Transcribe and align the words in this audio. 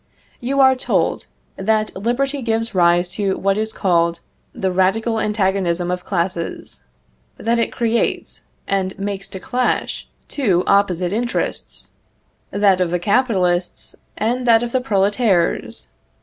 You 0.39 0.59
are 0.61 0.73
told, 0.75 1.27
that 1.57 1.95
liberty 1.95 2.41
gives 2.41 2.73
rise 2.73 3.07
to 3.09 3.37
what 3.37 3.55
is 3.55 3.71
called 3.71 4.21
the 4.51 4.71
radical 4.71 5.19
antagonism 5.19 5.91
of 5.91 6.03
classes; 6.03 6.83
that 7.37 7.59
it 7.59 7.71
creates, 7.71 8.41
and 8.65 8.97
makes 8.97 9.27
to 9.29 9.39
clash, 9.39 10.09
two 10.27 10.63
opposite 10.65 11.13
interests 11.13 11.91
that 12.49 12.81
of 12.81 12.89
the 12.89 12.97
capitalists 12.97 13.95
and 14.17 14.47
that 14.47 14.63
of 14.63 14.71
the 14.71 14.81
"prolétaires." 14.81 15.89